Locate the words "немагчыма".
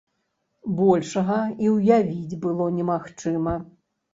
2.79-3.55